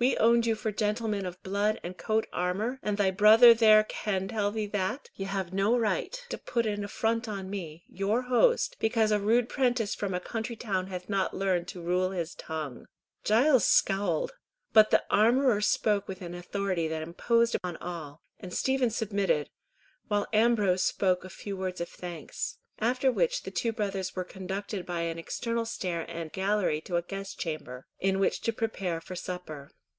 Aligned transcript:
We 0.00 0.16
owned 0.18 0.46
you 0.46 0.54
for 0.54 0.70
gentlemen 0.70 1.26
of 1.26 1.42
blood 1.42 1.80
and 1.82 1.98
coat 1.98 2.28
armour, 2.32 2.78
and 2.84 2.96
thy 2.96 3.10
brother 3.10 3.52
there 3.52 3.82
can 3.82 4.28
tell 4.28 4.52
thee 4.52 4.68
that, 4.68 5.10
ye 5.16 5.26
have 5.26 5.52
no 5.52 5.76
right 5.76 6.24
to 6.28 6.38
put 6.38 6.66
an 6.66 6.84
affront 6.84 7.28
on 7.28 7.50
me, 7.50 7.82
your 7.88 8.22
host, 8.22 8.76
because 8.78 9.10
a 9.10 9.18
rude 9.18 9.48
prentice 9.48 9.96
from 9.96 10.14
a 10.14 10.20
country 10.20 10.54
town 10.54 10.86
hath 10.86 11.08
not 11.08 11.34
learnt 11.34 11.66
to 11.70 11.82
rule 11.82 12.10
his 12.12 12.36
tongue." 12.36 12.86
Giles 13.24 13.64
scowled, 13.66 14.30
but 14.72 14.90
the 14.90 15.02
armourer 15.10 15.60
spoke 15.60 16.06
with 16.06 16.22
an 16.22 16.32
authority 16.32 16.86
that 16.86 17.02
imposed 17.02 17.56
on 17.64 17.76
all, 17.78 18.22
and 18.38 18.54
Stephen 18.54 18.90
submitted, 18.90 19.50
while 20.06 20.28
Ambrose 20.32 20.84
spoke 20.84 21.24
a 21.24 21.28
few 21.28 21.56
words 21.56 21.80
of 21.80 21.88
thanks, 21.88 22.58
after 22.78 23.10
which 23.10 23.42
the 23.42 23.50
two 23.50 23.72
brothers 23.72 24.14
were 24.14 24.22
conducted 24.22 24.86
by 24.86 25.00
an 25.00 25.18
external 25.18 25.64
stair 25.64 26.06
and 26.08 26.30
gallery 26.32 26.80
to 26.80 26.94
a 26.94 27.02
guest 27.02 27.40
chamber, 27.40 27.88
in 27.98 28.20
which 28.20 28.40
to 28.42 28.52
prepare 28.52 29.00
for 29.00 29.16
supper. 29.16 29.72